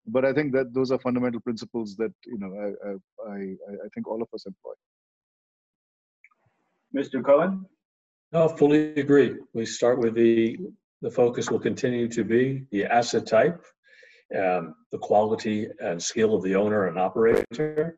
[0.05, 3.39] But I think that those are fundamental principles that you know I I,
[3.85, 4.73] I think all of us employ.
[6.95, 7.23] Mr.
[7.23, 7.65] Cohen?
[8.31, 9.35] No, fully agree.
[9.53, 10.57] We start with the,
[11.01, 13.63] the focus will continue to be the asset type,
[14.37, 17.97] um, the quality and skill of the owner and operator,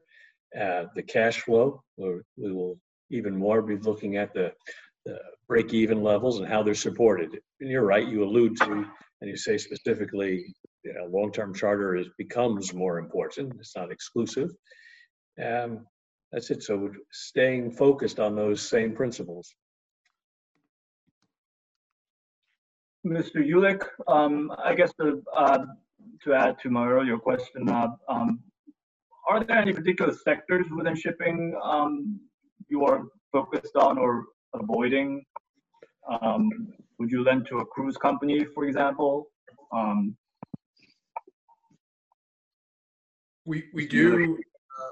[0.59, 1.83] uh, the cash flow.
[1.97, 4.53] We will even more be looking at the,
[5.05, 7.39] the break even levels and how they're supported.
[7.59, 8.85] And you're right, you allude to,
[9.21, 13.91] and you say specifically, you know, long term charter is, becomes more important, it's not
[13.91, 14.51] exclusive.
[15.43, 15.85] Um,
[16.31, 16.63] that's it.
[16.63, 19.53] So staying focused on those same principles.
[23.05, 23.37] Mr.
[23.37, 25.59] Ulick, um, I guess to, uh,
[26.23, 28.39] to add to my earlier question, uh, um,
[29.27, 32.19] are there any particular sectors within shipping um,
[32.67, 35.23] you are focused on or avoiding?
[36.21, 39.27] Um, would you lend to a cruise company, for example?
[39.71, 40.17] Um,
[43.45, 44.37] we we do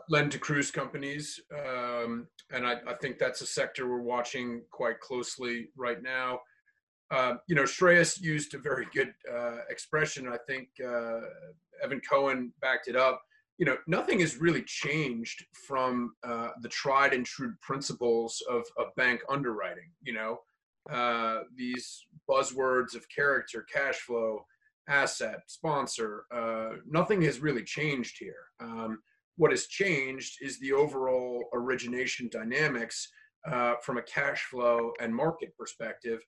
[0.09, 4.99] lend to cruise companies, um, and I, I, think that's a sector we're watching quite
[4.99, 6.39] closely right now.
[7.09, 10.27] Uh, you know, Shreyas used a very good uh, expression.
[10.27, 11.21] I think uh,
[11.83, 13.21] Evan Cohen backed it up.
[13.57, 18.93] You know, nothing has really changed from uh, the tried and true principles of, of
[18.95, 19.89] bank underwriting.
[20.03, 20.39] You know,
[20.91, 24.45] uh, these buzzwords of character, cash flow,
[24.89, 26.25] asset, sponsor.
[26.89, 28.43] nothing has really changed here.
[28.59, 28.99] Um,
[29.37, 33.09] what has changed is the overall origination dynamics
[33.49, 36.19] uh, from a cash flow and market perspective,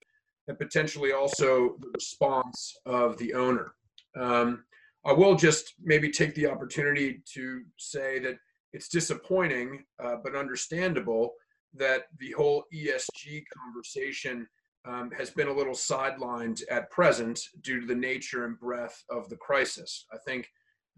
[0.47, 3.73] and potentially also the response of the owner.
[4.17, 4.63] Um,
[5.05, 8.37] I will just maybe take the opportunity to say that
[8.73, 11.33] it's disappointing, uh, but understandable,
[11.73, 14.47] that the whole ESG conversation
[14.85, 19.29] um, has been a little sidelined at present due to the nature and breadth of
[19.29, 20.05] the crisis.
[20.13, 20.49] I think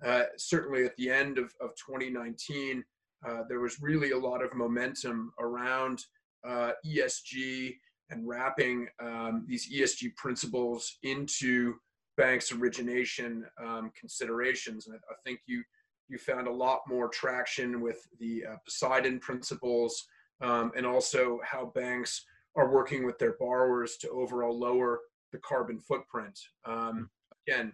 [0.05, 2.83] uh, certainly at the end of, of 2019,
[3.27, 6.03] uh, there was really a lot of momentum around
[6.47, 7.75] uh, ESG
[8.09, 11.75] and wrapping um, these ESG principles into
[12.17, 14.87] banks' origination um, considerations.
[14.87, 15.63] And I, I, think you
[16.09, 20.05] you found a lot more traction with the uh, Poseidon principles
[20.41, 24.99] um, and also how banks are working with their borrowers to overall lower
[25.31, 26.37] the carbon footprint.
[26.65, 27.09] Um,
[27.47, 27.71] again,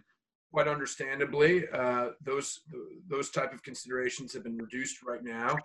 [0.52, 2.60] quite understandably, uh, those
[3.08, 5.56] those type of considerations have been reduced right now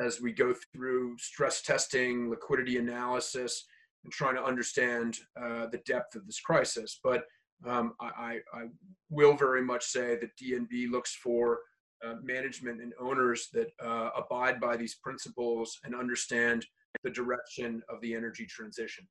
[0.00, 3.66] as we go through stress testing, liquidity analysis,
[4.04, 7.00] and trying to understand uh, the depth of this crisis.
[7.02, 7.24] But
[7.66, 8.68] Um, I, I,
[9.10, 11.58] will very much say that DNB looks for
[12.02, 16.64] uh, management and owners that uh, abide by these principles and understand
[17.04, 19.06] the direction of the energy transition.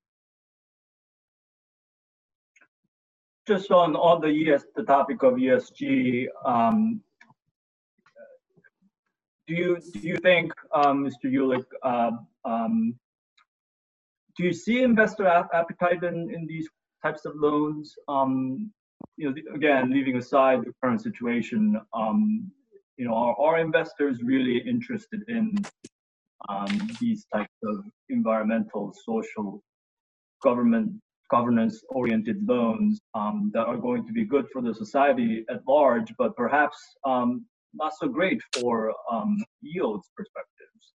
[3.50, 7.02] Just on on the ES, the topic of ESG, um,
[9.48, 11.26] do you do you think, um, Mr.
[11.34, 12.12] Ulick, uh,
[12.46, 12.94] um,
[14.38, 16.70] do you see investor appetite in, in these
[17.04, 17.96] types of loans?
[18.08, 18.72] Um,
[19.18, 22.52] you know, again, leaving aside the current situation, um,
[22.98, 25.56] you know, are, are investors really interested in
[26.50, 29.64] um, these types of environmental, social,
[30.44, 35.62] government governance oriented loans um, that are going to be good for the society at
[35.68, 40.94] large, but perhaps um, not so great for um, yields perspectives.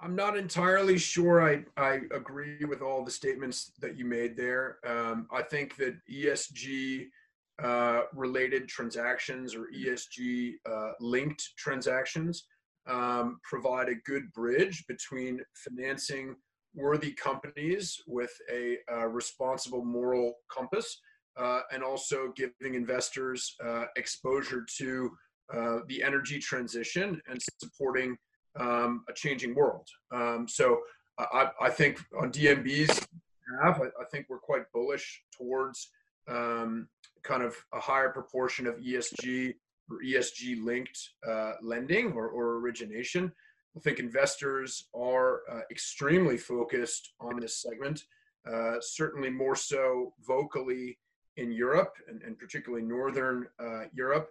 [0.00, 4.78] I'm not entirely sure I, I agree with all the statements that you made there.
[4.86, 7.06] Um, I think that ESG
[7.62, 12.44] uh, related transactions or ESG uh, linked transactions
[12.86, 16.36] um, provide a good bridge between financing
[16.76, 21.00] worthy companies with a uh, responsible moral compass
[21.36, 25.10] uh, and also giving investors uh, exposure to
[25.52, 28.16] uh, the energy transition and supporting
[28.58, 29.86] um, a changing world.
[30.10, 30.80] Um, so
[31.18, 33.06] I, I, think on DNB's
[33.46, 35.90] behalf, I, I, think we're quite bullish towards
[36.28, 36.88] um,
[37.22, 39.54] kind of a higher proportion of ESG
[39.90, 43.32] or ESG linked uh, lending or, or, origination.
[43.76, 48.04] I think investors are uh, extremely focused on this segment,
[48.50, 50.98] uh, certainly more so vocally
[51.36, 54.30] in Europe and, and particularly Northern uh, Europe.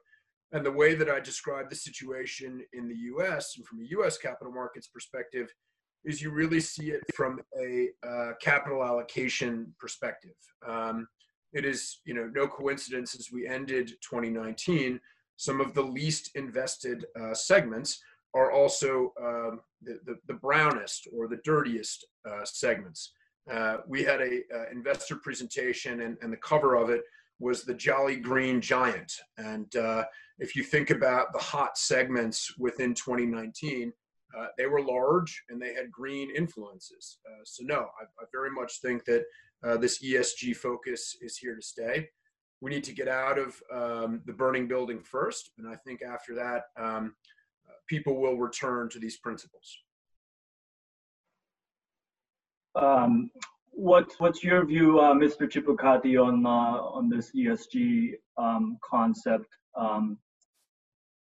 [0.52, 4.18] And the way that I describe the situation in the US and from a US
[4.18, 5.54] capital markets perspective
[6.04, 10.36] is you really see it from a uh, capital allocation perspective.
[10.66, 11.08] Um,
[11.54, 15.00] it is, you know, no coincidence as we ended 2019,
[15.38, 18.02] some of the least invested uh, segments
[18.36, 23.14] are also um, the, the, the, brownest or the dirtiest uh, segments.
[23.50, 27.02] Uh, we had a uh, investor presentation and, and the cover of it
[27.40, 29.12] was the Jolly Green Giant.
[29.38, 30.04] And uh,
[30.40, 33.92] if you think about the hot segments within 2019,
[34.38, 37.20] uh, they were large and they had green influences.
[37.26, 39.24] Uh, so no, I, I, very much think that
[39.64, 42.10] uh, this ESG focus is here to stay.
[42.62, 46.34] We need to get out of um, the burning building first, and I think after
[46.36, 47.16] that, um,
[47.88, 49.78] people will return to these principles.
[52.76, 53.32] Um,
[53.72, 55.50] what's what's your view, uh, Mr.
[55.50, 59.48] Chipalkatti, on uh, on this ESG um, concept?
[59.78, 60.18] Um,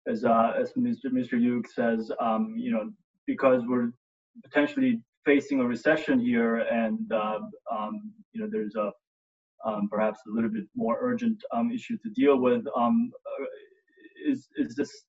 [0.07, 1.05] as uh, as Mr.
[1.07, 1.33] Mr.
[1.33, 2.91] Ulick says, um, you know,
[3.25, 3.91] because we're
[4.43, 7.39] potentially facing a recession here, and uh,
[7.71, 8.91] um, you know, there's a
[9.65, 11.41] um, perhaps a little bit more urgent
[11.73, 12.65] issue to deal with.
[12.75, 12.91] Uh,
[14.25, 15.05] is is this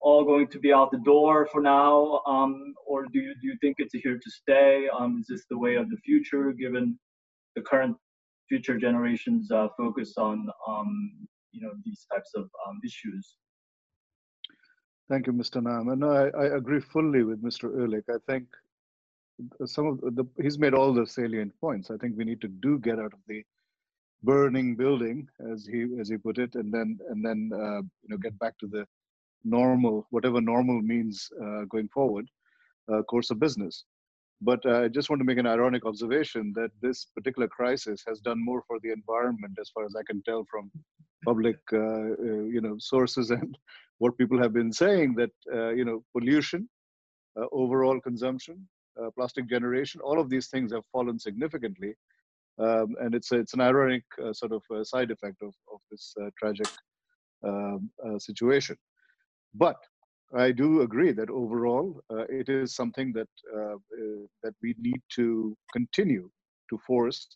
[0.00, 3.56] all going to be out the door for now, um, or do you do you
[3.60, 4.88] think it's here to stay?
[4.96, 6.98] Um, is this the way of the future, given
[7.54, 7.96] the current
[8.48, 13.36] future generations uh, focus on um, you know these types of um, issues?
[15.08, 15.62] Thank you, Mr.
[15.62, 15.88] Nam.
[15.88, 17.70] And I, I agree fully with Mr.
[17.70, 18.04] Ulick.
[18.10, 18.46] I think
[19.64, 21.90] some of the he's made all the salient points.
[21.90, 23.42] I think we need to do get out of the
[24.22, 28.16] burning building, as he as he put it, and then and then uh, you know
[28.16, 28.86] get back to the
[29.46, 32.26] normal, whatever normal means uh, going forward,
[32.92, 33.84] uh, course of business.
[34.42, 38.20] But uh, I just want to make an ironic observation that this particular crisis has
[38.20, 40.70] done more for the environment, as far as I can tell from
[41.24, 43.56] public, you know, sources and
[43.98, 45.30] what people have been saying that
[45.74, 46.68] you know pollution,
[47.52, 48.68] overall consumption,
[49.02, 51.94] uh, plastic generation, all of these things have fallen significantly.
[52.58, 56.14] Um, and it's, it's an ironic uh, sort of uh, side effect of, of this
[56.38, 56.68] tragic
[57.46, 58.76] um, situation.
[59.58, 59.76] But
[60.34, 65.00] I do agree that overall uh, it is something that uh, uh, that we need
[65.16, 66.30] to continue
[66.70, 67.28] to force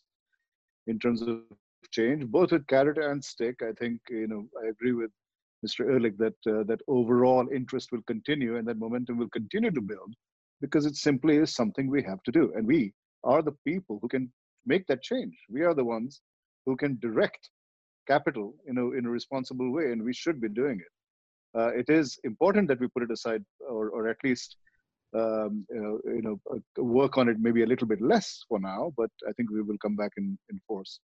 [0.87, 1.39] in terms of
[1.91, 3.55] change, both with carrot and stick.
[3.61, 5.11] I think you know I agree with
[5.63, 5.85] Mr.
[5.85, 10.13] Ulick that uh, that overall interest will continue and that momentum will continue to build
[10.61, 12.93] because it simply is something we have to do, and we
[13.23, 14.31] are the people who can
[14.65, 15.35] make that change.
[15.49, 16.21] We are the ones
[16.65, 17.49] who can direct
[18.07, 20.93] capital you know in a responsible way, and we should be doing it
[21.57, 24.57] uh, it is important that we put it aside or, or at least
[25.13, 28.59] um, you know, you know uh, work on it maybe a little bit less for
[28.59, 30.99] now, but I think we will come back in, in force.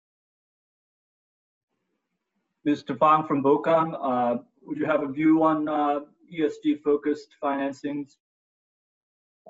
[2.66, 2.98] Mr.
[2.98, 6.00] Fang from BOCOM, uh, would you have a view on uh,
[6.32, 8.16] ESG focused financings?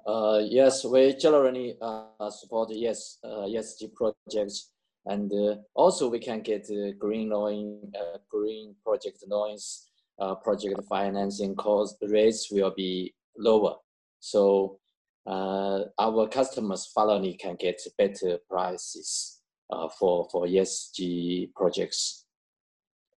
[0.06, 4.70] Uh, yes, we generally uh, support yes, ESG projects
[5.06, 9.85] And uh, also we can get uh, green loan, uh, green project loans,
[10.18, 13.76] uh, project financing cost rates will be lower.
[14.20, 14.78] So
[15.26, 19.40] uh, our customers finally can get better prices
[19.70, 22.24] uh, for, for ESG projects.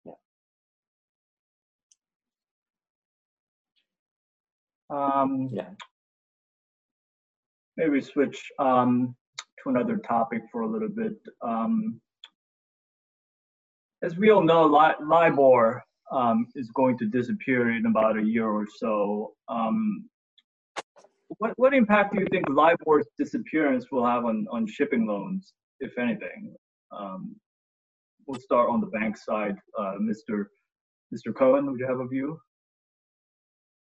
[0.06, 0.14] Yeah.
[4.89, 5.70] Um, Yeah.
[7.78, 9.16] maybe switch um,
[9.64, 11.16] to another topic for a little bit.
[11.41, 12.02] Um,
[14.02, 18.66] as we all know, LIBOR um, is going to disappear in about a year or
[18.78, 19.34] so.
[19.47, 20.10] Um,
[21.38, 25.97] what, what impact do you think LIBOR's disappearance will have on, on shipping loans, if
[25.97, 26.55] anything?
[26.91, 27.36] Um,
[28.26, 29.55] we'll start on the bank side.
[29.78, 30.45] Uh, Mr.
[31.14, 31.34] Mr.
[31.36, 32.39] Cohen, would you have a view?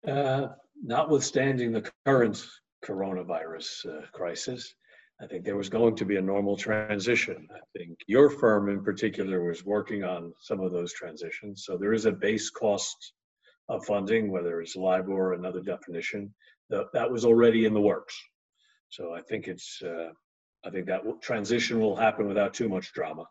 [0.07, 0.47] Uh,
[0.83, 2.43] Notwithstanding the current
[2.83, 4.73] coronavirus uh, crisis,
[5.21, 7.47] I think there was going to be a normal transition.
[7.53, 11.63] I think your firm in particular was working on some of those transitions.
[11.65, 13.13] So there is a base cost
[13.69, 16.33] of funding, whether it's LIBOR or another definition,
[16.69, 18.15] that, that was already in the works.
[18.89, 20.09] So I think it's, uh,
[20.65, 23.25] I think that transition will happen without too much drama.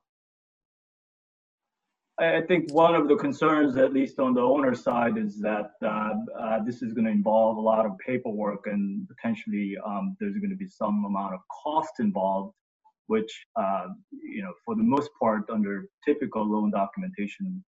[2.20, 6.12] I think one of the concerns, at least on the owner side, is that uh,
[6.38, 10.50] uh, this is going to involve a lot of paperwork and potentially um, there's going
[10.50, 12.52] to be some amount of cost involved,
[13.06, 17.64] which, uh, you know, for the most part, under typical loan documentation,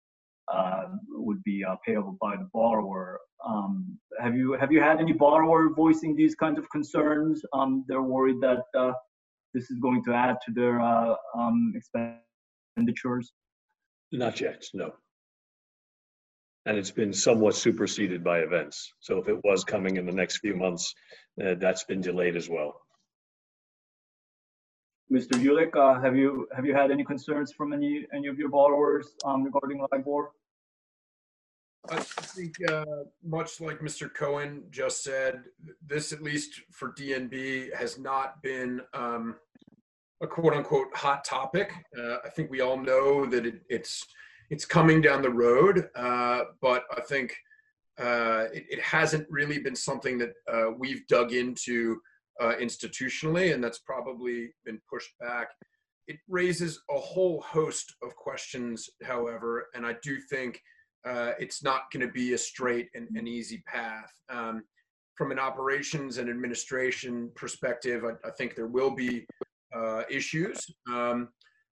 [0.54, 3.20] uh, would be uh, payable by the borrower.
[3.46, 7.42] Um, have you have you had any borrower voicing these kinds of concerns?
[7.52, 8.94] Um, they're worried that uh,
[9.54, 13.34] this is going to add to their um, expenditures.
[14.12, 14.94] Not yet, no.
[16.66, 18.94] And it's been somewhat superseded by events.
[19.00, 20.94] So if it was coming in the next few months,
[21.42, 22.82] uh, that's been delayed as well.
[25.12, 25.42] Mr.
[25.42, 29.14] Ulick, uh, have you have you had any concerns from any any of your borrowers
[29.24, 30.32] um, regarding LIBOR?
[31.90, 32.84] I think, uh,
[33.24, 34.14] much like Mr.
[34.14, 35.44] Cohen just said,
[35.86, 39.36] this, at least for DNB, has not been um,
[40.22, 41.72] a quote unquote hot topic.
[41.98, 44.06] Uh, I think we all know that it, it's
[44.50, 47.36] it's coming down the road, uh, but I think
[48.00, 52.00] uh, it, it hasn't really been something that uh, we've dug into
[52.40, 55.50] uh, institutionally, and that's probably been pushed back.
[56.08, 60.62] It raises a whole host of questions, however, and I do think
[61.06, 64.12] uh, it's not going to be a straight and, easy path.
[64.30, 64.64] Um,
[65.16, 69.26] from an operations and administration perspective, I, I think there will be
[69.76, 70.66] uh, issues.
[70.92, 71.30] Um,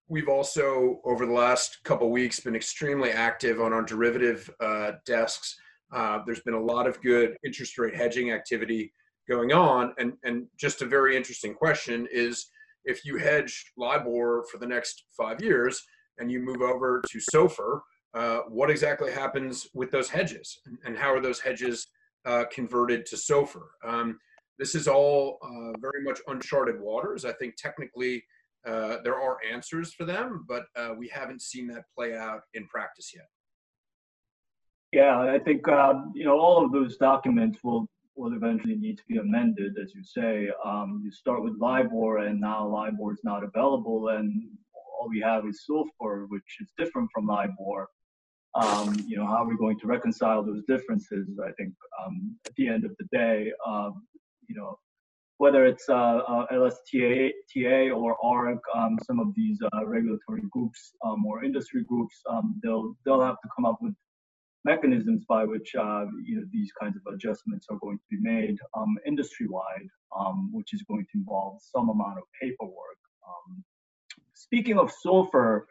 [0.07, 5.55] we've also, over the last couple weeks, been extremely active on our derivative uh, desks.
[5.93, 8.91] Uh, there's been a lot of good interest rate hedging activity
[9.27, 12.47] going on, and and just a very interesting question is
[12.85, 15.81] if you hedge LIBOR for the next five years
[16.19, 17.81] and you move over to SOFR,
[18.13, 21.87] uh, what exactly happens with those hedges, and, and how are those hedges
[22.25, 23.63] uh, converted to SOFR?
[23.83, 24.19] Um,
[24.59, 27.25] this is all uh, very much uncharted waters.
[27.25, 28.23] I think technically
[28.65, 32.67] uh, there are answers for them, but uh, we haven't seen that play out in
[32.67, 33.27] practice yet.
[34.91, 39.03] Yeah, I think uh, you know all of those documents will will eventually need to
[39.09, 40.49] be amended, as you say.
[40.63, 44.41] Um, you start with LIBOR, and now LIBOR is not available, and
[44.73, 47.87] all we have is SOFR, which is different from LIBOR.
[48.55, 51.27] Um, you know, how are we going to reconcile those differences?
[51.45, 51.73] I think
[52.05, 54.07] um, at the end of the day, um,
[54.47, 54.77] you know,
[55.37, 55.93] whether it's uh,
[56.27, 61.83] uh, LSTA TA or ARC, um, some of these uh, regulatory groups um, or industry
[61.83, 63.93] groups, um, they'll they'll have to come up with
[64.63, 68.57] mechanisms by which uh, you know these kinds of adjustments are going to be made
[68.77, 69.87] um, industry-wide,
[70.17, 72.99] um, which is going to involve some amount of paperwork.
[73.27, 73.63] Um,
[74.33, 75.63] speaking of SOFR,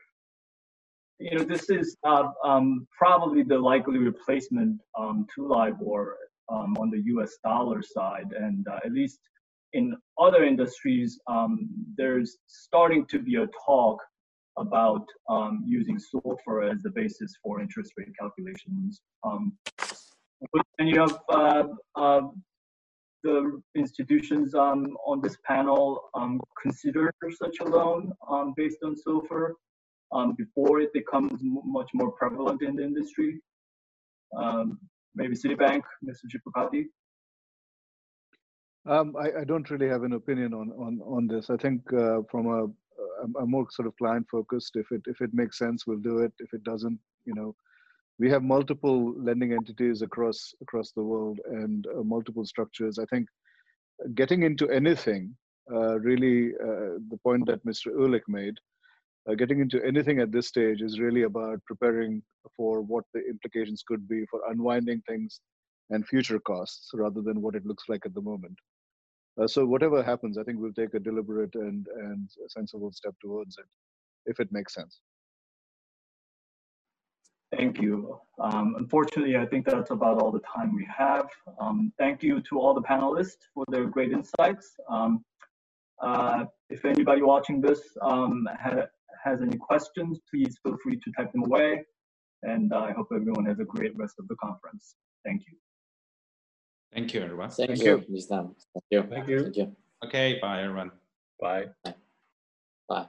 [1.18, 6.16] you know this is uh, um, probably the likely replacement to LIBOR
[6.50, 7.38] um, on the U.S.
[7.44, 9.20] dollar side, and uh, at least
[9.72, 11.18] in other industries,
[11.96, 13.98] there's starting to be a talk
[14.56, 19.00] about um, using SOFR as the basis for interest rate calculations.
[19.24, 19.56] Um,
[20.78, 21.64] any of uh,
[21.96, 22.20] uh,
[23.22, 29.52] the institutions um, on this panel um, consider such a loan um, based on SOFR
[30.12, 33.40] um, before it becomes much more prevalent in the industry?
[35.14, 36.24] Maybe Citibank, Mr.
[36.30, 36.86] Chipalkatti?
[38.86, 41.48] Um, I, I, don't really have an opinion on on on this.
[41.48, 42.66] I think uh, from a
[43.40, 44.76] a, more sort of client focused.
[44.76, 46.32] If it if it makes sense, we'll do it.
[46.38, 47.54] If it doesn't, you know,
[48.18, 52.98] we have multiple lending entities across across the world and uh, multiple structures.
[52.98, 53.28] I think
[54.14, 55.34] getting into anything,
[55.72, 57.88] uh, really, uh, the point that Mr.
[57.88, 58.58] Ulick made,
[59.28, 62.22] uh, getting into anything at this stage is really about preparing
[62.56, 65.40] for what the implications could be for unwinding things
[65.90, 68.58] and future costs rather than what it looks like at the moment.
[69.40, 73.56] Uh, so whatever happens, I think we'll take a deliberate and, and sensible step towards
[73.58, 73.66] it
[74.26, 75.00] if it makes sense.
[77.56, 78.18] Thank you.
[78.40, 81.28] Um, unfortunately, I think that's about all the time we have.
[81.60, 84.74] Um, thank you to all the panelists for their great insights.
[84.88, 85.24] Um,
[86.02, 88.88] uh, if anybody watching this um, had,
[89.24, 91.84] has any questions, please feel free to type them away.
[92.42, 94.96] And I hope everyone has a great rest of the conference.
[95.24, 95.56] Thank you.
[96.92, 97.50] Thank you, everyone.
[97.50, 98.22] Thank, Thank you, you.
[98.28, 99.02] Thank you.
[99.02, 99.42] Thank you.
[99.42, 99.76] Thank you.
[100.04, 100.90] Okay, bye, everyone.
[101.40, 101.66] Bye.
[102.88, 103.06] Bye.